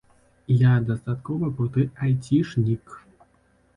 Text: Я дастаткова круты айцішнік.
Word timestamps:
Я 0.61 0.71
дастаткова 0.87 1.51
круты 1.59 1.83
айцішнік. 2.07 2.99